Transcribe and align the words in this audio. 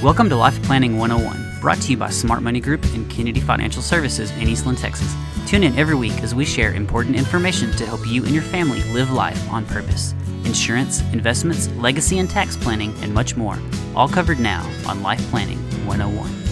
Welcome 0.00 0.28
to 0.28 0.36
Life 0.36 0.62
Planning 0.62 0.96
101, 0.96 1.60
brought 1.60 1.78
to 1.78 1.90
you 1.90 1.96
by 1.96 2.08
Smart 2.08 2.40
Money 2.40 2.60
Group 2.60 2.84
and 2.94 3.10
Kennedy 3.10 3.40
Financial 3.40 3.82
Services 3.82 4.30
in 4.36 4.46
Eastland, 4.46 4.78
Texas. 4.78 5.12
Tune 5.48 5.64
in 5.64 5.76
every 5.76 5.96
week 5.96 6.12
as 6.22 6.36
we 6.36 6.44
share 6.44 6.72
important 6.72 7.16
information 7.16 7.72
to 7.72 7.84
help 7.84 8.06
you 8.06 8.22
and 8.22 8.32
your 8.32 8.44
family 8.44 8.80
live 8.92 9.10
life 9.10 9.50
on 9.50 9.66
purpose. 9.66 10.14
Insurance, 10.44 11.00
investments, 11.12 11.68
legacy 11.70 12.20
and 12.20 12.30
tax 12.30 12.56
planning, 12.56 12.94
and 13.02 13.12
much 13.12 13.36
more. 13.36 13.58
All 13.96 14.08
covered 14.08 14.38
now 14.38 14.64
on 14.86 15.02
Life 15.02 15.20
Planning 15.30 15.58
101. 15.84 16.47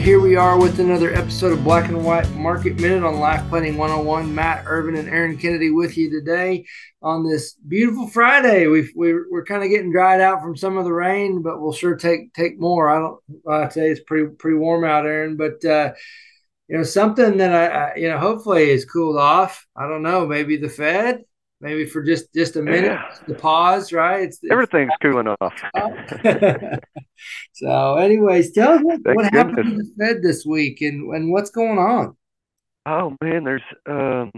Here 0.00 0.18
we 0.18 0.34
are 0.34 0.58
with 0.58 0.80
another 0.80 1.12
episode 1.12 1.52
of 1.52 1.62
Black 1.62 1.90
and 1.90 2.02
White 2.02 2.28
Market 2.30 2.80
Minute 2.80 3.04
on 3.04 3.20
Life 3.20 3.46
Planning 3.50 3.76
101. 3.76 4.34
Matt 4.34 4.64
Ervin 4.66 4.96
and 4.96 5.10
Aaron 5.10 5.36
Kennedy 5.36 5.70
with 5.70 5.98
you 5.98 6.10
today 6.10 6.64
on 7.02 7.22
this 7.22 7.52
beautiful 7.52 8.08
Friday. 8.08 8.66
We've, 8.66 8.90
we're, 8.94 9.30
we're 9.30 9.44
kind 9.44 9.62
of 9.62 9.68
getting 9.68 9.92
dried 9.92 10.22
out 10.22 10.40
from 10.40 10.56
some 10.56 10.78
of 10.78 10.86
the 10.86 10.92
rain, 10.92 11.42
but 11.42 11.60
we'll 11.60 11.74
sure 11.74 11.96
take 11.96 12.32
take 12.32 12.58
more. 12.58 12.88
I 12.88 12.98
don't. 12.98 13.20
I'd 13.46 13.74
say 13.74 13.90
it's 13.90 14.00
pretty 14.00 14.34
pretty 14.36 14.56
warm 14.56 14.84
out, 14.84 15.04
Aaron, 15.04 15.36
but 15.36 15.62
uh, 15.66 15.92
you 16.66 16.78
know 16.78 16.82
something 16.82 17.36
that 17.36 17.52
I, 17.52 17.66
I 17.66 17.94
you 17.96 18.08
know 18.08 18.18
hopefully 18.18 18.70
is 18.70 18.86
cooled 18.86 19.18
off. 19.18 19.66
I 19.76 19.86
don't 19.86 20.02
know. 20.02 20.26
Maybe 20.26 20.56
the 20.56 20.70
Fed 20.70 21.24
maybe 21.60 21.86
for 21.86 22.02
just 22.02 22.32
just 22.34 22.56
a 22.56 22.62
minute 22.62 22.84
yeah. 22.84 23.14
the 23.28 23.34
pause 23.34 23.92
right? 23.92 24.24
It's, 24.24 24.40
everything's 24.50 24.90
it's, 24.90 25.02
cooling 25.02 25.34
off. 25.40 25.54
So 27.52 27.96
anyways 27.96 28.52
tell 28.52 28.72
us 28.72 28.80
what, 28.82 29.00
what 29.04 29.32
happened 29.34 29.56
to 29.56 29.76
the 29.76 29.92
fed 29.98 30.22
this 30.22 30.46
week 30.46 30.80
and 30.80 31.14
and 31.14 31.30
what's 31.30 31.50
going 31.50 31.78
on? 31.78 32.16
Oh 32.86 33.14
man 33.22 33.44
there's 33.44 33.62
um 33.86 34.32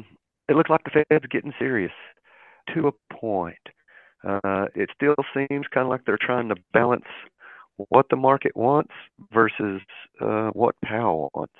it 0.48 0.56
looks 0.56 0.68
like 0.68 0.82
the 0.84 1.04
fed's 1.08 1.26
getting 1.30 1.52
serious 1.60 1.92
to 2.74 2.88
a 2.88 3.14
point. 3.14 3.54
Uh 4.26 4.66
it 4.74 4.90
still 4.94 5.14
seems 5.32 5.66
kind 5.72 5.86
of 5.86 5.90
like 5.90 6.00
they're 6.04 6.18
trying 6.20 6.48
to 6.48 6.56
balance 6.72 7.06
what 7.76 8.06
the 8.10 8.16
market 8.16 8.56
wants 8.56 8.92
versus 9.32 9.80
uh 10.20 10.50
what 10.54 10.74
powell 10.84 11.30
wants. 11.34 11.54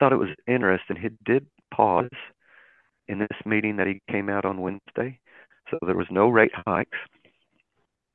Thought 0.00 0.12
it 0.12 0.16
was 0.16 0.34
interesting. 0.48 0.96
He 0.96 1.10
did 1.24 1.46
pause 1.72 2.10
in 3.10 3.18
this 3.18 3.28
meeting 3.44 3.76
that 3.76 3.88
he 3.88 4.00
came 4.08 4.28
out 4.28 4.44
on 4.44 4.60
Wednesday. 4.60 5.18
So 5.70 5.78
there 5.84 5.96
was 5.96 6.06
no 6.10 6.28
rate 6.28 6.52
hikes, 6.66 6.98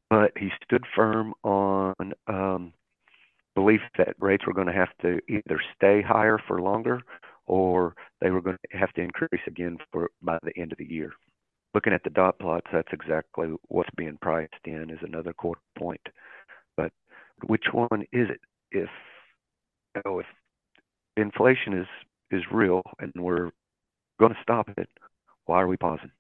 but 0.10 0.32
he 0.38 0.50
stood 0.64 0.86
firm 0.96 1.34
on 1.44 2.14
um, 2.28 2.74
belief 3.56 3.82
that 3.98 4.16
rates 4.20 4.46
were 4.48 4.54
going 4.54 4.68
to 4.68 4.74
have 4.74 4.96
to 5.02 5.20
either 5.28 5.60
stay 5.76 6.02
higher 6.02 6.40
for 6.48 6.62
longer 6.62 7.02
or 7.46 7.94
they 8.22 8.30
were 8.30 8.42
going 8.42 8.58
to 8.72 8.78
have 8.78 8.92
to 8.94 9.02
increase 9.02 9.42
again 9.48 9.78
for 9.92 10.10
by 10.22 10.38
the 10.44 10.58
end 10.60 10.72
of 10.72 10.78
the 10.78 10.90
year. 10.90 11.12
Looking 11.74 11.94
at 11.94 12.04
the 12.04 12.10
dot 12.10 12.40
plots, 12.40 12.68
that's 12.72 12.94
exactly 12.94 13.48
what's 13.68 13.90
being 13.98 14.18
priced 14.22 14.54
in 14.64 14.90
is 14.90 15.00
another 15.02 15.34
quarter 15.34 15.62
point. 15.78 16.02
But 16.78 16.92
which 17.46 17.66
one 17.74 18.04
is 18.14 18.30
it? 18.30 18.40
If 18.72 18.90
you 19.96 20.02
know, 20.06 20.20
if 20.20 20.26
inflation 21.18 21.74
is 21.74 21.88
is 22.32 22.44
real 22.52 22.82
and 23.00 23.12
we're 23.16 23.52
going 24.20 24.34
to 24.34 24.40
stop 24.42 24.70
it. 24.78 24.90
Why 25.46 25.62
are 25.62 25.68
we 25.68 25.78
pausing? 25.78 26.12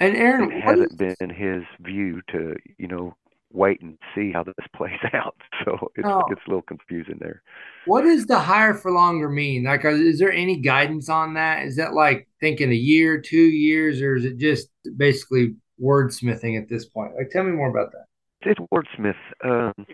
And 0.00 0.16
Aaron, 0.16 0.50
it 0.50 0.62
hasn't 0.62 0.92
is... 0.92 0.96
been 0.96 1.30
his 1.30 1.62
view 1.80 2.22
to 2.32 2.54
you 2.78 2.88
know 2.88 3.14
wait 3.52 3.80
and 3.82 3.98
see 4.14 4.32
how 4.32 4.42
this 4.42 4.54
plays 4.76 4.98
out. 5.12 5.36
So 5.64 5.92
it's, 5.94 6.08
oh. 6.08 6.22
it's 6.30 6.40
a 6.46 6.50
little 6.50 6.62
confusing 6.62 7.18
there. 7.20 7.42
What 7.86 8.02
does 8.02 8.26
the 8.26 8.38
higher 8.38 8.74
for 8.74 8.90
longer 8.90 9.28
mean? 9.28 9.64
Like, 9.64 9.84
is 9.84 10.18
there 10.18 10.32
any 10.32 10.56
guidance 10.56 11.08
on 11.08 11.34
that? 11.34 11.64
Is 11.64 11.76
that 11.76 11.94
like 11.94 12.28
thinking 12.40 12.70
a 12.70 12.76
year, 12.76 13.20
two 13.20 13.36
years, 13.36 14.00
or 14.00 14.16
is 14.16 14.24
it 14.24 14.38
just 14.38 14.68
basically 14.96 15.54
wordsmithing 15.80 16.60
at 16.60 16.68
this 16.68 16.86
point? 16.86 17.14
Like, 17.16 17.30
tell 17.30 17.44
me 17.44 17.52
more 17.52 17.70
about 17.70 17.92
that. 17.92 18.06
It's 18.44 18.60
wordsmith. 18.72 19.14
Um, 19.44 19.86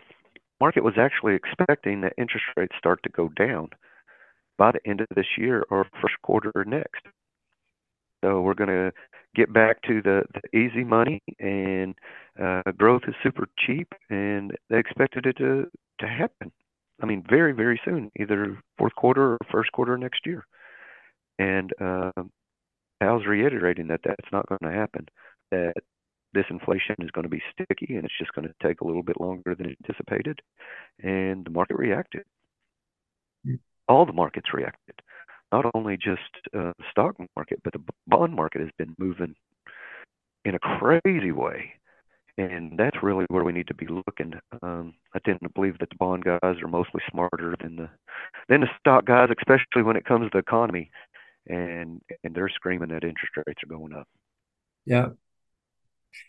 market 0.60 0.84
was 0.84 0.94
actually 0.96 1.34
expecting 1.34 2.00
that 2.00 2.14
interest 2.16 2.46
rates 2.56 2.74
start 2.78 3.02
to 3.02 3.10
go 3.10 3.28
down 3.36 3.68
by 4.58 4.72
the 4.72 4.90
end 4.90 5.00
of 5.00 5.06
this 5.14 5.26
year 5.38 5.64
or 5.70 5.86
first 6.02 6.16
quarter 6.22 6.52
next. 6.66 7.02
So 8.22 8.40
we're 8.40 8.54
going 8.54 8.68
to 8.68 8.92
get 9.34 9.52
back 9.52 9.80
to 9.82 10.02
the, 10.02 10.24
the 10.34 10.58
easy 10.58 10.82
money, 10.82 11.22
and 11.38 11.94
uh, 12.42 12.62
growth 12.76 13.02
is 13.06 13.14
super 13.22 13.46
cheap, 13.58 13.88
and 14.10 14.52
they 14.68 14.78
expected 14.78 15.26
it 15.26 15.36
to 15.38 15.70
to 16.00 16.06
happen. 16.06 16.52
I 17.00 17.06
mean, 17.06 17.24
very 17.28 17.52
very 17.52 17.80
soon, 17.84 18.10
either 18.18 18.60
fourth 18.76 18.94
quarter 18.96 19.34
or 19.34 19.38
first 19.50 19.70
quarter 19.72 19.96
next 19.96 20.26
year. 20.26 20.44
And 21.38 21.72
uh, 21.80 22.10
Powell's 23.00 23.26
reiterating 23.26 23.86
that 23.88 24.00
that's 24.04 24.32
not 24.32 24.48
going 24.48 24.70
to 24.70 24.76
happen. 24.76 25.06
That 25.52 25.74
this 26.34 26.44
inflation 26.50 26.96
is 26.98 27.10
going 27.12 27.22
to 27.22 27.28
be 27.28 27.42
sticky, 27.52 27.94
and 27.94 28.04
it's 28.04 28.18
just 28.18 28.32
going 28.34 28.48
to 28.48 28.54
take 28.66 28.80
a 28.80 28.84
little 28.84 29.04
bit 29.04 29.20
longer 29.20 29.54
than 29.54 29.76
anticipated. 29.80 30.40
And 31.02 31.44
the 31.44 31.50
market 31.50 31.76
reacted 31.76 32.24
all 33.88 34.06
the 34.06 34.12
markets 34.12 34.52
reacted. 34.52 34.94
Not 35.50 35.70
only 35.74 35.96
just 35.96 36.20
uh, 36.54 36.72
the 36.78 36.84
stock 36.90 37.16
market, 37.36 37.60
but 37.64 37.72
the 37.72 37.82
bond 38.06 38.34
market 38.34 38.60
has 38.60 38.70
been 38.78 38.94
moving 38.98 39.34
in 40.44 40.54
a 40.54 40.58
crazy 40.58 41.32
way. 41.32 41.72
And 42.36 42.78
that's 42.78 43.02
really 43.02 43.24
where 43.30 43.42
we 43.42 43.52
need 43.52 43.66
to 43.66 43.74
be 43.74 43.88
looking. 43.88 44.34
Um, 44.62 44.94
I 45.14 45.18
tend 45.24 45.40
to 45.42 45.48
believe 45.48 45.78
that 45.80 45.90
the 45.90 45.96
bond 45.96 46.24
guys 46.24 46.62
are 46.62 46.68
mostly 46.68 47.02
smarter 47.10 47.56
than 47.60 47.76
the 47.76 47.88
than 48.48 48.60
the 48.60 48.68
stock 48.78 49.06
guys, 49.06 49.28
especially 49.36 49.82
when 49.82 49.96
it 49.96 50.04
comes 50.04 50.26
to 50.26 50.30
the 50.32 50.38
economy. 50.38 50.90
And 51.48 52.00
and 52.22 52.34
they're 52.34 52.48
screaming 52.48 52.90
that 52.90 53.02
interest 53.02 53.32
rates 53.36 53.60
are 53.64 53.74
going 53.74 53.92
up. 53.92 54.06
Yeah, 54.86 55.08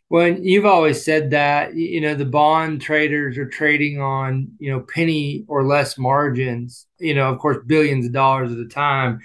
well, 0.10 0.28
you've 0.28 0.66
always 0.66 1.06
said 1.06 1.32
that 1.32 1.76
you 1.76 2.02
know 2.02 2.16
the 2.16 2.26
bond 2.26 2.82
traders 2.82 3.38
are 3.38 3.48
trading 3.48 4.02
on 4.02 4.52
you 4.58 4.72
know 4.72 4.82
penny 4.82 5.46
or 5.48 5.64
less 5.64 5.98
margins. 5.98 6.88
You 6.98 7.14
know, 7.14 7.32
of 7.32 7.40
course, 7.40 7.58
billions 7.66 8.08
of 8.08 8.12
dollars 8.14 8.52
at 8.52 8.58
a 8.58 8.68
time, 8.68 9.20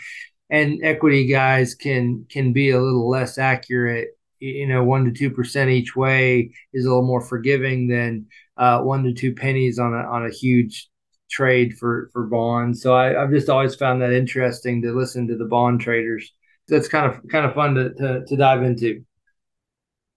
and 0.51 0.81
equity 0.85 1.27
guys 1.27 1.75
can 1.75 2.27
can 2.29 2.53
be 2.53 2.71
a 2.71 2.81
little 2.81 3.09
less 3.09 3.39
accurate. 3.39 4.09
You 4.41 4.67
know, 4.67 4.85
one 4.85 5.07
to 5.07 5.11
two 5.11 5.31
percent 5.31 5.71
each 5.71 5.97
way 5.97 6.53
is 6.75 6.85
a 6.85 6.89
little 6.89 7.07
more 7.07 7.23
forgiving 7.23 7.89
than 7.89 8.27
uh, 8.59 8.81
one 8.81 9.05
to 9.05 9.15
two 9.15 9.35
pennies 9.35 9.79
on 9.79 9.95
a 9.95 10.07
on 10.07 10.27
a 10.27 10.31
huge 10.31 10.91
trade 11.31 11.79
for 11.79 12.11
for 12.13 12.27
bonds. 12.27 12.83
So 12.83 12.95
I, 12.95 13.15
have 13.15 13.31
just 13.31 13.49
always 13.49 13.75
found 13.75 14.03
that 14.03 14.13
interesting 14.13 14.83
to 14.83 14.93
listen 14.93 15.29
to 15.29 15.37
the 15.37 15.47
bond 15.47 15.81
traders. 15.81 16.31
That's 16.69 16.89
kind 16.89 17.11
of 17.11 17.27
kind 17.29 17.47
of 17.47 17.55
fun 17.55 17.75
to, 17.75 17.95
to, 17.95 18.25
to 18.27 18.37
dive 18.37 18.63
into. 18.63 19.05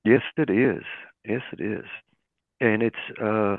Yes, 0.05 0.21
it 0.37 0.49
is. 0.49 0.83
Yes, 1.25 1.41
it 1.53 1.61
is. 1.61 1.85
And 2.61 2.83
it's 2.83 2.95
uh, 3.21 3.57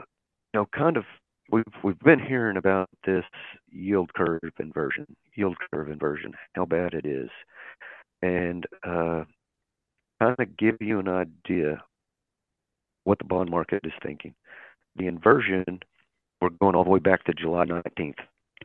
you 0.55 0.55
know 0.61 0.67
kind 0.77 0.97
of 0.97 1.05
we've 1.51 1.65
we've 1.85 1.99
been 2.01 2.21
hearing 2.21 2.57
about 2.57 2.89
this 3.07 3.25
yield 3.71 4.13
curve 4.15 4.41
inversion, 4.61 5.07
yield 5.37 5.57
curve 5.73 5.91
inversion, 5.91 6.35
how 6.55 6.65
bad 6.67 6.95
it 6.95 7.07
is, 7.07 7.31
and 8.23 8.67
uh, 8.87 9.25
kind 10.21 10.37
of 10.39 10.57
give 10.59 10.77
you 10.81 11.01
an 11.01 11.09
idea 11.09 11.83
what 13.05 13.19
the 13.19 13.25
bond 13.25 13.51
market 13.51 13.83
is 13.85 13.93
thinking. 14.03 14.35
The 14.97 15.07
inversion, 15.07 15.65
we're 16.41 16.51
going 16.61 16.75
all 16.77 16.85
the 16.85 16.91
way 16.91 17.01
back 17.01 17.25
to 17.25 17.35
July 17.35 17.65
19th 17.67 18.19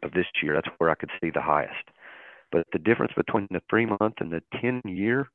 of 0.04 0.12
this 0.14 0.28
year. 0.42 0.56
That's 0.56 0.76
where 0.80 0.90
I 0.90 0.96
could 0.96 1.12
see 1.22 1.32
the 1.32 1.42
highest. 1.42 1.86
But 2.52 2.68
the 2.74 2.80
difference 2.80 3.14
between 3.16 3.48
the 3.52 3.62
three 3.70 3.86
month 3.86 4.16
and 4.20 4.32
the 4.32 4.44
10 4.62 4.82
year 4.86 5.30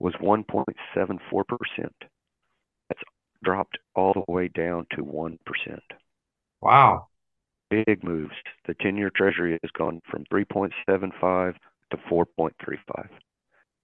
was 0.00 0.14
1.74%. 0.14 0.74
That's 2.88 3.00
dropped 3.44 3.78
all 3.94 4.12
the 4.14 4.32
way 4.32 4.48
down 4.48 4.86
to 4.96 5.02
1%. 5.04 5.38
Wow. 6.60 7.06
Big 7.70 8.02
moves. 8.02 8.34
The 8.66 8.74
10 8.74 8.96
year 8.96 9.10
Treasury 9.14 9.58
has 9.62 9.70
gone 9.72 10.00
from 10.10 10.24
3.75 10.32 11.54
to 11.90 11.96
4.35. 12.10 13.08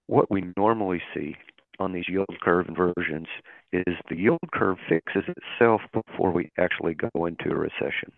What 0.07 0.29
we 0.29 0.53
normally 0.57 1.01
see 1.13 1.35
on 1.79 1.93
these 1.93 2.07
yield 2.07 2.27
curve 2.41 2.67
inversions 2.67 3.27
is 3.71 3.95
the 4.09 4.17
yield 4.17 4.39
curve 4.53 4.77
fixes 4.89 5.23
itself 5.27 5.81
before 5.93 6.31
we 6.31 6.51
actually 6.57 6.95
go 6.95 7.25
into 7.25 7.51
a 7.51 7.55
recession. 7.55 8.11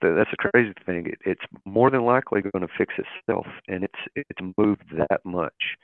That's 0.00 0.30
a 0.32 0.50
crazy 0.50 0.74
thing. 0.86 1.12
It's 1.24 1.42
more 1.64 1.90
than 1.90 2.04
likely 2.04 2.40
going 2.40 2.66
to 2.66 2.72
fix 2.78 2.94
itself, 2.98 3.46
and 3.66 3.82
it's 3.82 3.98
it's 4.14 4.54
moved 4.56 4.84
that 4.96 5.24
much. 5.24 5.76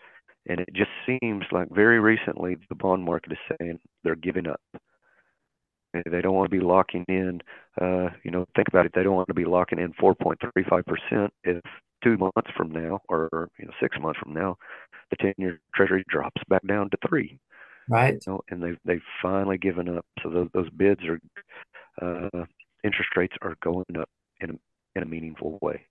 And 0.48 0.60
it 0.60 0.68
just 0.74 0.90
seems 1.06 1.44
like 1.50 1.68
very 1.70 2.00
recently 2.00 2.56
the 2.68 2.74
bond 2.74 3.04
market 3.04 3.32
is 3.32 3.56
saying 3.58 3.78
they're 4.02 4.14
giving 4.14 4.46
up. 4.46 4.60
They 6.10 6.20
don't 6.20 6.34
want 6.34 6.50
to 6.50 6.56
be 6.56 6.64
locking 6.64 7.04
in, 7.08 7.40
uh, 7.80 8.08
you 8.24 8.30
know, 8.30 8.46
think 8.56 8.68
about 8.68 8.84
it. 8.84 8.92
They 8.94 9.04
don't 9.04 9.14
want 9.14 9.28
to 9.28 9.34
be 9.34 9.44
locking 9.44 9.78
in 9.78 9.92
4.35% 9.92 11.28
if 11.44 11.62
two 12.02 12.18
months 12.18 12.50
from 12.56 12.72
now 12.72 13.00
or, 13.08 13.48
you 13.58 13.66
know, 13.66 13.72
six 13.80 13.96
months 14.00 14.18
from 14.20 14.34
now, 14.34 14.56
the 15.10 15.16
10 15.16 15.34
year 15.38 15.60
treasury 15.74 16.04
drops 16.08 16.42
back 16.48 16.66
down 16.66 16.90
to 16.90 16.98
three. 17.08 17.38
Right. 17.88 18.14
You 18.26 18.32
know, 18.32 18.40
and 18.50 18.62
they've, 18.62 18.78
they've 18.84 19.02
finally 19.22 19.56
given 19.56 19.88
up. 19.88 20.04
So 20.22 20.30
those, 20.30 20.48
those 20.52 20.70
bids 20.70 21.02
are, 21.04 21.20
uh, 22.02 22.44
interest 22.82 23.10
rates 23.16 23.36
are 23.42 23.56
going 23.62 23.84
up 23.96 24.08
in 24.40 24.50
a, 24.50 24.54
in 24.96 25.02
a 25.04 25.06
meaningful 25.06 25.58
way. 25.62 25.86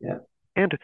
Yeah. 0.00 0.18
And, 0.56 0.76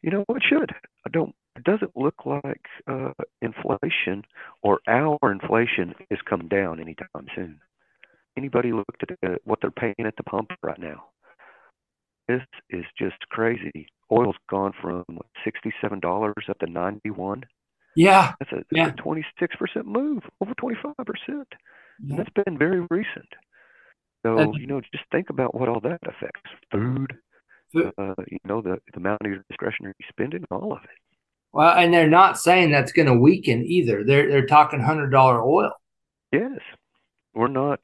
you 0.00 0.10
know, 0.10 0.24
it 0.28 0.42
should. 0.48 0.70
I 1.04 1.10
don't 1.10 1.34
it 1.56 1.64
doesn't 1.64 1.96
look 1.96 2.26
like 2.26 2.66
uh, 2.86 3.12
inflation 3.42 4.24
or 4.62 4.80
our 4.86 5.18
inflation 5.32 5.94
is 6.10 6.18
coming 6.28 6.48
down 6.48 6.80
anytime 6.80 7.26
soon. 7.34 7.60
anybody 8.36 8.72
looked 8.72 9.02
at 9.22 9.40
what 9.44 9.58
they're 9.60 9.70
paying 9.70 9.94
at 10.04 10.16
the 10.16 10.22
pump 10.22 10.50
right 10.62 10.78
now? 10.78 11.04
This 12.28 12.42
is 12.70 12.84
just 12.98 13.16
crazy. 13.30 13.86
Oil's 14.10 14.36
gone 14.50 14.72
from 14.80 15.04
sixty-seven 15.44 16.00
dollars 16.00 16.34
up 16.48 16.58
to 16.58 16.66
ninety-one. 16.66 17.44
Yeah, 17.94 18.34
that's 18.38 18.52
a, 18.52 18.62
yeah. 18.72 18.88
a 18.88 18.92
twenty-six 18.92 19.54
percent 19.56 19.86
move, 19.86 20.22
over 20.40 20.52
twenty-five 20.54 20.94
percent. 21.06 21.48
Yeah. 22.04 22.16
That's 22.16 22.44
been 22.44 22.58
very 22.58 22.80
recent. 22.90 23.28
So 24.24 24.52
you 24.54 24.66
know, 24.66 24.80
just 24.80 25.04
think 25.12 25.30
about 25.30 25.54
what 25.54 25.68
all 25.68 25.80
that 25.80 26.00
affects: 26.04 26.50
food, 26.72 27.16
food. 27.72 27.92
Uh, 27.96 28.14
you 28.28 28.38
know, 28.44 28.60
the 28.60 28.78
the 28.92 28.98
amount 28.98 29.22
of 29.22 29.30
your 29.30 29.44
discretionary 29.48 29.94
spending, 30.08 30.44
all 30.50 30.72
of 30.72 30.82
it. 30.82 30.90
Well, 31.52 31.76
and 31.76 31.92
they're 31.92 32.08
not 32.08 32.38
saying 32.38 32.70
that's 32.70 32.92
going 32.92 33.06
to 33.06 33.14
weaken 33.14 33.64
either. 33.64 34.04
They're 34.04 34.28
they're 34.28 34.46
talking 34.46 34.80
hundred 34.80 35.10
dollar 35.10 35.42
oil. 35.42 35.72
Yes, 36.32 36.60
we're 37.34 37.48
not, 37.48 37.80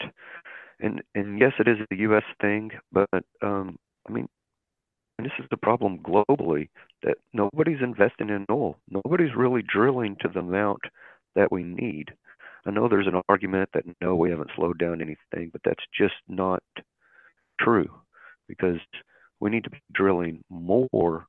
and 0.81 1.03
and 1.14 1.38
yes, 1.38 1.53
it 1.59 1.69
is 1.69 1.79
a 1.91 1.97
U.S. 1.97 2.25
thing, 2.41 2.70
but 2.93 3.09
um, 3.43 3.79
I 4.09 4.12
mean, 4.12 4.29
this 5.19 5.32
is 5.38 5.47
the 5.50 5.56
problem 5.56 5.99
globally 5.99 6.69
that 7.03 7.17
nobody's 7.32 7.82
investing 7.82 8.29
in 8.29 8.47
oil. 8.50 8.76
Nobody's 8.91 9.35
really 9.37 9.62
drilling 9.62 10.17
to 10.20 10.29
the 10.29 10.41
amount 10.41 10.82
that 11.35 11.50
we 11.50 11.62
need. 11.62 12.12
I 12.67 12.70
know 12.70 12.88
there's 12.88 13.06
an 13.06 13.20
argument 13.29 13.70
that 13.75 13.85
no, 14.00 14.15
we 14.15 14.31
haven't 14.31 14.50
slowed 14.55 14.79
down 14.79 15.00
anything, 15.00 15.50
but 15.50 15.62
that's 15.65 15.85
just 15.97 16.15
not 16.29 16.62
true 17.61 17.91
because 18.49 18.79
we 19.41 19.50
need 19.50 19.65
to 19.65 19.70
be 19.70 19.82
drilling 19.93 20.44
more 20.49 21.26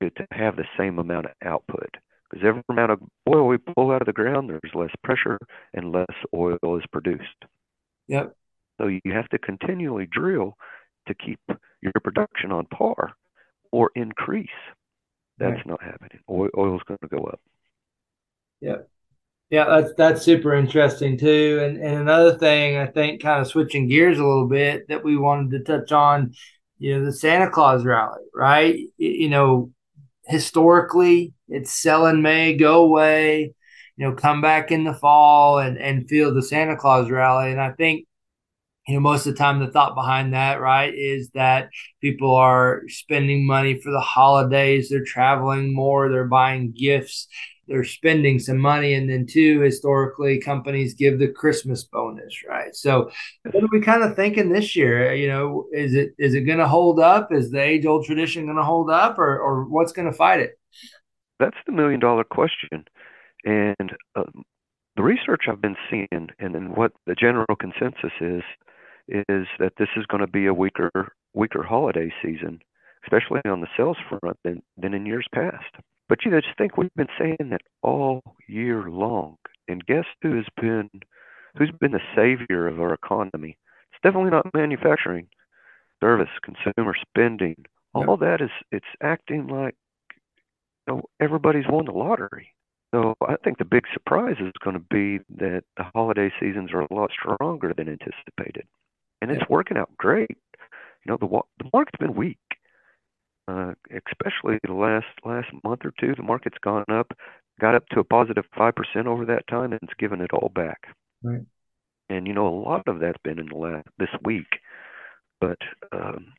to, 0.00 0.26
have 0.32 0.56
the 0.56 0.64
same 0.78 0.98
amount 0.98 1.26
of 1.26 1.32
output. 1.44 1.90
Because 2.30 2.46
every 2.46 2.62
amount 2.68 2.92
of 2.92 3.00
oil 3.28 3.46
we 3.46 3.58
pull 3.58 3.90
out 3.90 4.02
of 4.02 4.06
the 4.06 4.12
ground, 4.12 4.48
there's 4.48 4.74
less 4.74 4.94
pressure 5.02 5.38
and 5.74 5.92
less 5.92 6.06
oil 6.34 6.58
is 6.78 6.84
produced. 6.92 7.26
Yep. 8.06 8.34
So 8.80 8.86
you 8.86 9.00
have 9.12 9.28
to 9.28 9.38
continually 9.38 10.06
drill 10.10 10.54
to 11.08 11.14
keep 11.14 11.40
your 11.82 11.92
production 12.02 12.52
on 12.52 12.66
par 12.66 13.12
or 13.72 13.90
increase. 13.94 14.48
That's 15.38 15.56
right. 15.56 15.66
not 15.66 15.82
happening. 15.82 16.20
Oil, 16.28 16.50
oil's 16.56 16.82
going 16.86 17.00
to 17.02 17.08
go 17.08 17.24
up. 17.24 17.40
Yep. 18.60 18.88
Yeah, 19.50 19.64
that's 19.64 19.94
that's 19.96 20.22
super 20.22 20.54
interesting 20.54 21.18
too. 21.18 21.60
And 21.62 21.76
and 21.78 21.96
another 21.96 22.38
thing, 22.38 22.76
I 22.76 22.86
think, 22.86 23.20
kind 23.20 23.40
of 23.40 23.48
switching 23.48 23.88
gears 23.88 24.18
a 24.18 24.24
little 24.24 24.46
bit 24.46 24.86
that 24.88 25.02
we 25.02 25.16
wanted 25.16 25.50
to 25.50 25.64
touch 25.64 25.90
on, 25.90 26.34
you 26.78 26.96
know, 26.96 27.04
the 27.04 27.12
Santa 27.12 27.50
Claus 27.50 27.84
rally, 27.84 28.22
right? 28.32 28.78
You 28.96 29.28
know, 29.28 29.72
historically, 30.30 31.34
it's 31.48 31.72
sell 31.72 32.06
in 32.06 32.22
May, 32.22 32.56
go 32.56 32.82
away, 32.84 33.54
you 33.96 34.06
know, 34.06 34.14
come 34.14 34.40
back 34.40 34.70
in 34.70 34.84
the 34.84 34.94
fall 34.94 35.58
and 35.58 35.76
and 35.78 36.08
feel 36.08 36.32
the 36.32 36.42
Santa 36.42 36.76
Claus 36.76 37.10
rally. 37.10 37.52
And 37.52 37.60
I 37.60 37.72
think 37.72 38.06
you 38.88 38.94
know 38.94 39.00
most 39.00 39.26
of 39.26 39.34
the 39.34 39.38
time 39.38 39.58
the 39.58 39.70
thought 39.70 39.94
behind 39.94 40.34
that 40.34 40.60
right 40.60 40.94
is 40.94 41.30
that 41.30 41.70
people 42.00 42.34
are 42.34 42.82
spending 42.88 43.46
money 43.46 43.80
for 43.80 43.90
the 43.90 44.00
holidays 44.00 44.88
they're 44.88 45.04
traveling 45.04 45.74
more 45.74 46.08
they're 46.08 46.24
buying 46.24 46.72
gifts 46.72 47.28
they're 47.68 47.84
spending 47.84 48.40
some 48.40 48.58
money 48.58 48.94
and 48.94 49.08
then 49.08 49.24
two 49.26 49.60
historically 49.60 50.40
companies 50.40 50.94
give 50.94 51.18
the 51.18 51.28
christmas 51.28 51.84
bonus 51.84 52.42
right? 52.48 52.74
So 52.74 53.10
what 53.44 53.62
are 53.62 53.68
we 53.70 53.80
kind 53.80 54.02
of 54.02 54.16
thinking 54.16 54.50
this 54.50 54.74
year? 54.74 55.14
You 55.14 55.28
know 55.28 55.66
is 55.72 55.94
it 55.94 56.10
is 56.18 56.34
it 56.34 56.42
going 56.42 56.58
to 56.58 56.66
hold 56.66 56.98
up? 56.98 57.32
Is 57.32 57.50
the 57.50 57.62
age 57.62 57.86
old 57.86 58.04
tradition 58.04 58.46
going 58.46 58.56
to 58.56 58.64
hold 58.64 58.90
up 58.90 59.18
or, 59.18 59.38
or 59.38 59.64
what's 59.64 59.92
going 59.92 60.10
to 60.10 60.16
fight 60.16 60.40
it? 60.40 60.58
That's 61.38 61.56
the 61.64 61.72
million 61.72 62.00
dollar 62.00 62.24
question 62.24 62.84
and 63.44 63.92
um, 64.16 64.44
the 64.96 65.02
research 65.02 65.44
i've 65.48 65.62
been 65.62 65.76
seeing 65.90 66.08
and, 66.10 66.32
and 66.38 66.76
what 66.76 66.92
the 67.06 67.14
general 67.14 67.56
consensus 67.58 68.12
is 68.20 68.42
is 69.10 69.46
that 69.58 69.72
this 69.78 69.88
is 69.96 70.06
going 70.06 70.20
to 70.20 70.30
be 70.30 70.46
a 70.46 70.54
weaker 70.54 71.12
weaker 71.34 71.62
holiday 71.62 72.12
season 72.22 72.60
especially 73.04 73.40
on 73.50 73.60
the 73.60 73.68
sales 73.76 73.96
front 74.08 74.36
than 74.44 74.62
than 74.76 74.94
in 74.94 75.06
years 75.06 75.26
past 75.34 75.76
but 76.10 76.24
you 76.24 76.32
know, 76.32 76.40
just 76.40 76.58
think 76.58 76.76
we've 76.76 76.92
been 76.96 77.06
saying 77.16 77.50
that 77.50 77.62
all 77.82 78.20
year 78.48 78.90
long. 78.90 79.36
And 79.68 79.86
guess 79.86 80.06
who 80.20 80.34
has 80.34 80.46
been 80.60 80.90
who's 81.56 81.70
been 81.80 81.92
the 81.92 82.00
savior 82.16 82.66
of 82.66 82.80
our 82.80 82.92
economy? 82.92 83.56
It's 83.92 84.02
definitely 84.02 84.32
not 84.32 84.52
manufacturing, 84.52 85.28
service, 86.00 86.28
consumer 86.42 86.94
spending. 87.00 87.64
All 87.94 88.16
that 88.16 88.40
is 88.40 88.50
it's 88.72 88.84
acting 89.00 89.46
like 89.46 89.76
you 90.88 90.94
know 90.94 91.02
everybody's 91.20 91.68
won 91.68 91.84
the 91.84 91.92
lottery. 91.92 92.54
So 92.92 93.14
I 93.22 93.36
think 93.44 93.58
the 93.58 93.64
big 93.64 93.84
surprise 93.92 94.36
is 94.40 94.52
going 94.64 94.74
to 94.74 94.84
be 94.90 95.22
that 95.38 95.62
the 95.76 95.84
holiday 95.94 96.32
seasons 96.40 96.72
are 96.72 96.80
a 96.80 96.92
lot 96.92 97.12
stronger 97.12 97.72
than 97.72 97.88
anticipated, 97.88 98.66
and 99.20 99.30
it's 99.30 99.48
working 99.48 99.76
out 99.76 99.90
great. 99.96 100.36
You 101.04 101.12
know, 101.12 101.16
the 101.20 101.28
the 101.62 101.70
market's 101.72 101.98
been 101.98 102.14
weak, 102.14 102.38
uh, 103.48 103.72
especially 103.90 104.58
the 104.66 104.74
last 104.74 105.06
last 105.24 105.48
month 105.64 105.80
or 105.84 105.92
two, 105.98 106.14
the 106.14 106.22
market's 106.22 106.58
gone 106.62 106.84
up, 106.90 107.12
got 107.60 107.74
up 107.74 107.86
to 107.88 108.00
a 108.00 108.04
positive 108.04 108.44
five 108.56 108.74
percent 108.74 109.06
over 109.06 109.24
that 109.26 109.46
time, 109.48 109.72
and 109.72 109.80
it's 109.82 109.94
given 109.98 110.20
it 110.20 110.32
all 110.32 110.50
back. 110.54 110.88
Right. 111.22 111.42
And 112.08 112.26
you 112.26 112.34
know, 112.34 112.48
a 112.48 112.62
lot 112.62 112.86
of 112.86 113.00
that's 113.00 113.18
been 113.22 113.38
in 113.38 113.46
the 113.46 113.56
last 113.56 113.88
this 113.98 114.10
week, 114.24 114.58
but 115.40 115.58
um, 115.92 116.32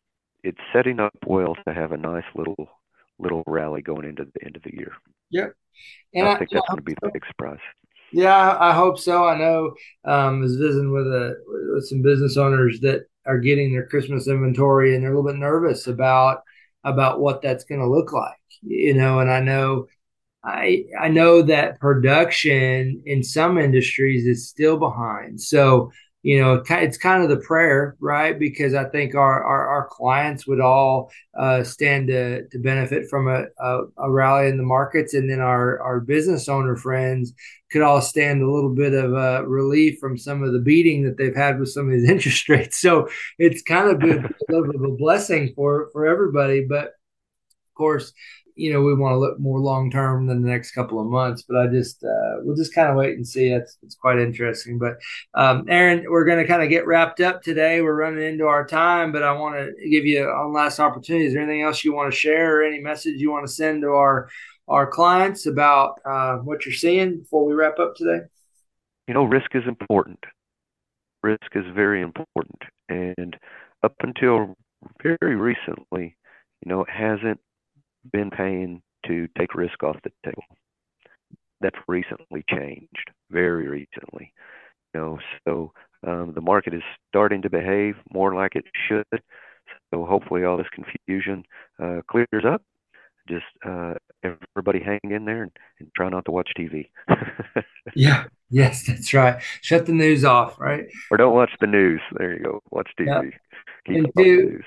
it's 0.43 0.59
setting 0.73 0.99
up 0.99 1.13
well 1.25 1.55
to 1.67 1.73
have 1.73 1.91
a 1.91 1.97
nice 1.97 2.25
little 2.35 2.69
little 3.19 3.43
rally 3.45 3.81
going 3.81 4.05
into 4.05 4.25
the 4.25 4.45
end 4.45 4.55
of 4.55 4.63
the 4.63 4.73
year. 4.73 4.93
Yep. 5.29 5.53
And 6.13 6.27
I, 6.27 6.33
I 6.33 6.37
think 6.37 6.51
that's 6.51 6.67
going 6.67 6.79
to 6.79 6.83
be 6.83 6.95
the 7.01 7.11
big 7.13 7.25
surprise. 7.27 7.59
Yeah, 8.13 8.57
I 8.59 8.73
hope 8.73 8.99
so. 8.99 9.25
I 9.25 9.37
know 9.37 9.67
um, 10.05 10.37
I 10.37 10.41
was 10.41 10.57
visiting 10.57 10.91
with 10.91 11.07
a 11.07 11.35
with 11.73 11.87
some 11.87 12.01
business 12.01 12.37
owners 12.37 12.79
that 12.81 13.05
are 13.25 13.39
getting 13.39 13.71
their 13.71 13.87
Christmas 13.87 14.27
inventory, 14.27 14.95
and 14.95 15.03
they're 15.03 15.13
a 15.13 15.15
little 15.17 15.31
bit 15.31 15.39
nervous 15.39 15.87
about 15.87 16.41
about 16.83 17.19
what 17.21 17.41
that's 17.41 17.63
going 17.63 17.79
to 17.79 17.87
look 17.89 18.11
like 18.11 18.35
you 18.63 18.93
know 18.95 19.19
and 19.19 19.29
i 19.31 19.39
know 19.39 19.85
i 20.43 20.83
i 20.99 21.07
know 21.07 21.41
that 21.41 21.79
production 21.79 23.01
in 23.05 23.23
some 23.23 23.57
industries 23.57 24.25
is 24.27 24.49
still 24.49 24.77
behind 24.77 25.39
so 25.41 25.91
you 26.23 26.39
know 26.39 26.63
it's 26.69 26.97
kind 26.97 27.23
of 27.23 27.29
the 27.29 27.37
prayer 27.37 27.95
right? 27.99 28.37
Because 28.37 28.73
i 28.73 28.85
think 28.85 29.15
our 29.15 29.43
our, 29.43 29.67
our 29.67 29.87
clients 29.91 30.47
would 30.47 30.59
all 30.59 31.11
uh, 31.37 31.63
stand 31.63 32.07
to, 32.07 32.47
to 32.49 32.59
benefit 32.59 33.09
from 33.09 33.27
a, 33.27 33.45
a, 33.57 33.81
a, 33.97 34.11
rally 34.11 34.49
in 34.49 34.57
the 34.57 34.63
markets. 34.63 35.13
And 35.13 35.29
then 35.29 35.39
our 35.39 35.79
our 35.81 35.99
business 36.01 36.49
owner 36.49 36.75
friends 36.75 37.33
could 37.71 37.81
all 37.81 38.01
stand 38.01 38.41
a 38.41 38.51
little 38.51 38.75
bit 38.75 38.93
of 38.93 39.13
uh, 39.13 39.47
relief 39.47 39.97
from 39.99 40.17
some 40.17 40.43
of 40.43 40.51
the 40.51 40.59
beating 40.59 41.03
that 41.03 41.17
they've 41.17 41.35
had 41.35 41.59
with 41.59 41.69
some 41.69 41.87
of 41.87 41.93
these 41.93 42.09
interest 42.15 42.49
rates. 42.49 42.81
So 42.81 43.07
it's 43.37 43.61
kind 43.61 43.89
of 43.89 43.99
been 43.99 44.25
a 44.25 44.29
little 44.49 44.67
bit 44.67 44.75
of 44.75 44.83
a 44.83 44.95
blessing 44.95 45.53
for 45.55 45.89
for 45.93 46.05
everybody. 46.05 46.65
But 46.67 46.85
of 46.87 47.75
course 47.75 48.11
you 48.61 48.71
know 48.71 48.81
we 48.81 48.93
want 48.93 49.13
to 49.13 49.17
look 49.17 49.39
more 49.39 49.59
long 49.59 49.89
term 49.89 50.27
than 50.27 50.43
the 50.43 50.49
next 50.49 50.71
couple 50.71 50.99
of 50.99 51.07
months 51.07 51.41
but 51.41 51.57
i 51.57 51.65
just 51.65 52.03
uh, 52.03 52.35
we'll 52.43 52.55
just 52.55 52.75
kind 52.75 52.89
of 52.89 52.95
wait 52.95 53.15
and 53.15 53.27
see. 53.27 53.47
It's, 53.47 53.77
it's 53.81 53.95
quite 53.95 54.19
interesting 54.19 54.77
but 54.77 54.99
um, 55.33 55.65
aaron 55.67 56.05
we're 56.07 56.25
going 56.25 56.37
to 56.37 56.47
kind 56.47 56.61
of 56.61 56.69
get 56.69 56.85
wrapped 56.85 57.21
up 57.21 57.41
today. 57.41 57.81
We're 57.81 57.95
running 57.95 58.23
into 58.23 58.45
our 58.45 58.65
time 58.65 59.11
but 59.11 59.23
i 59.23 59.31
want 59.31 59.55
to 59.55 59.89
give 59.89 60.05
you 60.05 60.27
one 60.27 60.53
last 60.53 60.79
opportunity 60.79 61.25
is 61.25 61.33
there 61.33 61.41
anything 61.41 61.63
else 61.63 61.83
you 61.83 61.93
want 61.93 62.11
to 62.11 62.17
share 62.17 62.59
or 62.59 62.63
any 62.63 62.79
message 62.79 63.19
you 63.19 63.31
want 63.31 63.47
to 63.47 63.51
send 63.51 63.81
to 63.81 63.89
our 63.89 64.29
our 64.67 64.87
clients 64.87 65.47
about 65.47 65.99
uh, 66.05 66.37
what 66.37 66.65
you're 66.65 66.73
seeing 66.73 67.19
before 67.19 67.45
we 67.45 67.53
wrap 67.53 67.79
up 67.79 67.95
today? 67.95 68.25
You 69.07 69.15
know 69.15 69.23
risk 69.23 69.55
is 69.55 69.63
important. 69.67 70.19
Risk 71.23 71.55
is 71.55 71.65
very 71.73 72.01
important 72.01 72.61
and 72.89 73.35
up 73.83 73.95
until 74.01 74.55
very 75.01 75.35
recently 75.35 76.15
you 76.63 76.69
know 76.69 76.81
it 76.81 76.89
hasn't 76.89 77.39
been 78.11 78.29
paying 78.29 78.81
to 79.07 79.27
take 79.37 79.55
risk 79.55 79.83
off 79.83 79.97
the 80.03 80.11
table. 80.23 80.43
That's 81.59 81.77
recently 81.87 82.43
changed, 82.49 83.11
very 83.29 83.67
recently. 83.67 84.33
You 84.93 84.99
know, 84.99 85.19
so 85.47 85.73
um, 86.05 86.33
the 86.33 86.41
market 86.41 86.73
is 86.73 86.81
starting 87.09 87.41
to 87.43 87.49
behave 87.49 87.95
more 88.13 88.33
like 88.33 88.55
it 88.55 88.65
should. 88.87 89.21
So 89.93 90.05
hopefully 90.05 90.43
all 90.43 90.57
this 90.57 90.67
confusion 90.73 91.43
uh, 91.81 92.01
clears 92.09 92.45
up. 92.45 92.61
Just 93.29 93.45
uh, 93.65 93.93
everybody 94.23 94.79
hang 94.83 94.99
in 95.03 95.25
there 95.25 95.43
and, 95.43 95.51
and 95.79 95.89
try 95.95 96.09
not 96.09 96.25
to 96.25 96.31
watch 96.31 96.49
TV. 96.57 96.89
yeah. 97.95 98.25
Yes, 98.49 98.85
that's 98.85 99.13
right. 99.13 99.41
Shut 99.61 99.85
the 99.85 99.93
news 99.93 100.25
off, 100.25 100.59
right? 100.59 100.85
Or 101.09 101.17
don't 101.17 101.35
watch 101.35 101.51
the 101.61 101.67
news. 101.67 102.01
There 102.17 102.33
you 102.33 102.43
go. 102.43 102.61
Watch 102.71 102.89
TV. 102.99 103.05
Yeah. 103.05 103.21
Keep 103.85 103.95
and 103.95 104.13
do, 104.15 104.23
yeah, 104.23 104.59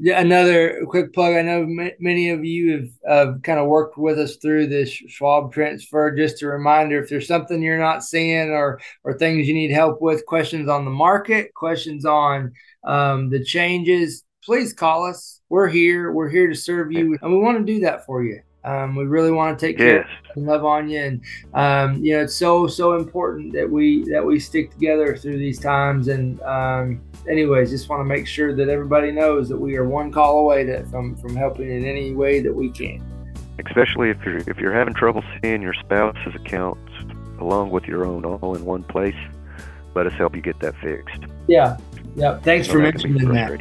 another 0.00 0.84
quick 0.86 1.12
plug. 1.12 1.34
I 1.34 1.42
know 1.42 1.62
m- 1.62 1.90
many 1.98 2.30
of 2.30 2.44
you 2.44 2.72
have 2.72 2.88
uh, 3.08 3.38
kind 3.40 3.58
of 3.58 3.66
worked 3.66 3.98
with 3.98 4.18
us 4.18 4.36
through 4.36 4.68
this 4.68 4.90
Schwab 4.90 5.52
transfer. 5.52 6.10
Just 6.10 6.42
a 6.42 6.46
reminder: 6.46 7.02
if 7.02 7.08
there's 7.08 7.28
something 7.28 7.62
you're 7.62 7.78
not 7.78 8.04
seeing 8.04 8.50
or 8.50 8.80
or 9.04 9.14
things 9.14 9.46
you 9.46 9.54
need 9.54 9.70
help 9.70 10.00
with, 10.00 10.26
questions 10.26 10.68
on 10.68 10.84
the 10.84 10.90
market, 10.90 11.54
questions 11.54 12.04
on 12.04 12.52
um, 12.84 13.30
the 13.30 13.44
changes, 13.44 14.24
please 14.44 14.72
call 14.72 15.04
us. 15.06 15.40
We're 15.48 15.68
here. 15.68 16.12
We're 16.12 16.30
here 16.30 16.48
to 16.48 16.54
serve 16.54 16.92
you, 16.92 17.18
and 17.20 17.32
we 17.32 17.38
want 17.38 17.58
to 17.58 17.72
do 17.72 17.80
that 17.80 18.06
for 18.06 18.24
you. 18.24 18.40
Um, 18.64 18.94
we 18.94 19.04
really 19.04 19.32
want 19.32 19.58
to 19.58 19.66
take 19.66 19.76
care 19.76 20.06
Yes. 20.06 20.08
and 20.36 20.46
love 20.46 20.64
on 20.64 20.88
you, 20.88 21.00
and 21.00 21.20
um, 21.54 22.02
you 22.02 22.14
know 22.16 22.22
it's 22.22 22.36
so 22.36 22.66
so 22.68 22.94
important 22.94 23.52
that 23.54 23.68
we 23.68 24.04
that 24.10 24.24
we 24.24 24.38
stick 24.38 24.70
together 24.70 25.16
through 25.16 25.38
these 25.38 25.58
times. 25.58 26.06
And 26.08 26.40
um, 26.42 27.00
anyways, 27.28 27.70
just 27.70 27.88
want 27.88 28.00
to 28.00 28.04
make 28.04 28.26
sure 28.26 28.54
that 28.54 28.68
everybody 28.68 29.10
knows 29.10 29.48
that 29.48 29.56
we 29.56 29.76
are 29.76 29.84
one 29.88 30.12
call 30.12 30.38
away 30.40 30.64
to, 30.66 30.84
from 30.86 31.16
from 31.16 31.34
helping 31.34 31.70
in 31.70 31.84
any 31.84 32.14
way 32.14 32.40
that 32.40 32.54
we 32.54 32.70
can. 32.70 33.02
Especially 33.66 34.10
if 34.10 34.24
you're 34.24 34.38
if 34.48 34.58
you're 34.58 34.72
having 34.72 34.94
trouble 34.94 35.24
seeing 35.42 35.60
your 35.60 35.74
spouse's 35.74 36.34
accounts 36.34 36.90
along 37.40 37.70
with 37.70 37.84
your 37.84 38.06
own 38.06 38.24
all 38.24 38.54
in 38.54 38.64
one 38.64 38.84
place, 38.84 39.16
let 39.96 40.06
us 40.06 40.12
help 40.14 40.36
you 40.36 40.40
get 40.42 40.60
that 40.60 40.76
fixed. 40.76 41.20
Yeah, 41.48 41.78
yeah. 42.14 42.38
Thanks 42.38 42.68
So 42.68 42.74
for 42.74 42.78
mentioning 42.78 43.28
that. 43.32 43.60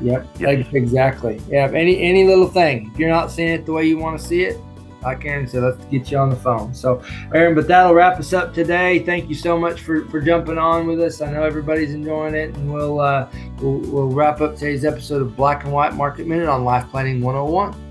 Frustrating. 0.00 0.64
Yep, 0.64 0.74
exactly. 0.74 1.40
Yeah, 1.48 1.70
any 1.74 2.00
any 2.00 2.26
little 2.26 2.48
thing. 2.48 2.90
If 2.92 2.98
you're 2.98 3.10
not 3.10 3.30
seeing 3.30 3.50
it 3.50 3.66
the 3.66 3.72
way 3.72 3.86
you 3.86 3.98
want 3.98 4.20
to 4.20 4.26
see 4.26 4.42
it, 4.42 4.60
like 5.02 5.24
Aaron 5.24 5.46
said, 5.46 5.62
let's 5.62 5.84
get 5.86 6.10
you 6.10 6.18
on 6.18 6.30
the 6.30 6.36
phone. 6.36 6.74
So, 6.74 7.02
Aaron, 7.34 7.54
but 7.54 7.66
that'll 7.66 7.94
wrap 7.94 8.18
us 8.18 8.32
up 8.32 8.52
today. 8.52 9.00
Thank 9.00 9.28
you 9.28 9.34
so 9.34 9.58
much 9.58 9.80
for 9.80 10.06
for 10.06 10.20
jumping 10.20 10.58
on 10.58 10.86
with 10.86 11.00
us. 11.00 11.20
I 11.20 11.30
know 11.30 11.42
everybody's 11.42 11.94
enjoying 11.94 12.34
it, 12.34 12.54
and 12.54 12.72
we'll 12.72 13.00
uh, 13.00 13.28
we'll, 13.60 13.78
we'll 13.78 14.10
wrap 14.10 14.40
up 14.40 14.54
today's 14.54 14.84
episode 14.84 15.22
of 15.22 15.36
Black 15.36 15.64
and 15.64 15.72
White 15.72 15.94
Market 15.94 16.26
Minute 16.26 16.48
on 16.48 16.64
Life 16.64 16.88
Planning 16.90 17.20
101. 17.22 17.89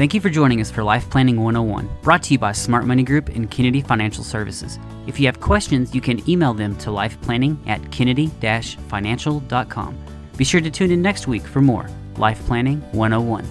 Thank 0.00 0.14
you 0.14 0.20
for 0.22 0.30
joining 0.30 0.62
us 0.62 0.70
for 0.70 0.82
Life 0.82 1.10
Planning 1.10 1.42
101, 1.42 1.86
brought 2.00 2.22
to 2.22 2.32
you 2.32 2.38
by 2.38 2.52
Smart 2.52 2.86
Money 2.86 3.02
Group 3.02 3.28
and 3.28 3.50
Kennedy 3.50 3.82
Financial 3.82 4.24
Services. 4.24 4.78
If 5.06 5.20
you 5.20 5.26
have 5.26 5.40
questions, 5.40 5.94
you 5.94 6.00
can 6.00 6.26
email 6.26 6.54
them 6.54 6.74
to 6.76 6.88
lifeplanning 6.88 7.58
at 7.68 7.92
kennedy-financial.com. 7.92 9.98
Be 10.38 10.44
sure 10.44 10.62
to 10.62 10.70
tune 10.70 10.90
in 10.90 11.02
next 11.02 11.26
week 11.26 11.42
for 11.42 11.60
more 11.60 11.86
Life 12.16 12.42
Planning 12.46 12.80
101. 12.92 13.46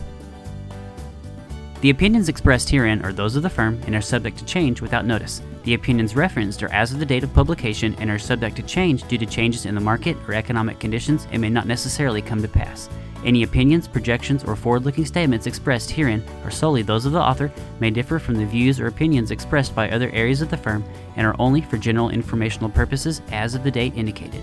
The 1.82 1.92
opinions 1.92 2.30
expressed 2.30 2.72
herein 2.72 3.06
are 3.06 3.14
those 3.14 3.36
of 3.36 3.44
the 3.44 3.50
firm 3.52 3.80
and 3.86 3.94
are 3.94 4.02
subject 4.02 4.40
to 4.40 4.46
change 4.46 4.82
without 4.82 5.06
notice. 5.06 5.44
The 5.66 5.76
opinions 5.76 6.16
referenced 6.16 6.64
are 6.64 6.74
as 6.74 6.92
of 6.92 6.98
the 6.98 7.06
date 7.06 7.24
of 7.24 7.32
publication 7.32 7.96
and 8.00 8.10
are 8.10 8.18
subject 8.18 8.56
to 8.56 8.64
change 8.64 9.08
due 9.08 9.20
to 9.20 9.26
changes 9.28 9.68
in 9.68 9.76
the 9.76 9.82
market 9.82 10.18
or 10.28 10.34
economic 10.34 10.80
conditions 10.80 11.28
and 11.32 11.44
may 11.44 11.52
not 11.52 11.68
necessarily 11.68 12.24
come 12.24 12.42
to 12.42 12.48
pass. 12.48 12.90
Any 13.26 13.44
opinions, 13.44 13.88
projections, 13.88 14.44
or 14.44 14.56
forward 14.56 14.86
looking 14.86 15.06
statements 15.06 15.46
expressed 15.46 15.92
herein 15.92 16.24
are 16.46 16.52
solely 16.52 16.82
those 16.82 17.06
of 17.06 17.12
the 17.12 17.20
author, 17.20 17.52
may 17.80 17.90
differ 17.90 18.18
from 18.18 18.36
the 18.36 18.46
views 18.46 18.80
or 18.80 18.88
opinions 18.88 19.32
expressed 19.32 19.76
by 19.76 19.90
other 19.90 20.10
areas 20.12 20.42
of 20.42 20.50
the 20.50 20.58
firm, 20.58 20.84
and 21.18 21.28
are 21.28 21.36
only 21.38 21.62
for 21.62 21.78
general 21.78 22.10
informational 22.10 22.70
purposes 22.70 23.22
as 23.32 23.56
of 23.56 23.64
the 23.64 23.72
date 23.72 23.94
indicated. 23.96 24.42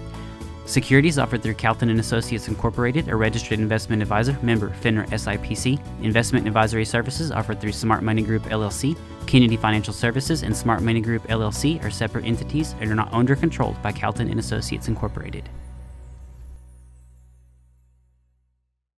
Securities 0.67 1.17
offered 1.17 1.45
through 1.45 1.55
Calton 1.55 1.91
and 1.91 2.01
Associates 2.01 2.49
Incorporated, 2.49 3.09
a 3.09 3.15
registered 3.15 3.61
investment 3.61 4.03
advisor, 4.03 4.37
member 4.43 4.71
FINRA 4.83 5.09
SIPC. 5.11 5.81
Investment 6.03 6.45
advisory 6.47 6.85
services 6.85 7.31
offered 7.31 7.61
through 7.61 7.71
Smart 7.71 8.03
Money 8.03 8.23
Group 8.23 8.43
LLC. 8.45 8.97
Kennedy 9.27 9.57
Financial 9.57 9.95
Services 9.95 10.43
and 10.43 10.57
Smart 10.57 10.83
Money 10.83 11.01
Group 11.01 11.23
LLC 11.29 11.83
are 11.85 11.91
separate 11.91 12.25
entities 12.25 12.75
and 12.81 12.91
are 12.91 12.97
not 12.97 13.13
owned 13.13 13.31
or 13.31 13.37
controlled 13.37 13.81
by 13.81 13.93
Calton 13.93 14.29
and 14.29 14.41
Associates 14.41 14.89
Incorporated. 14.89 15.49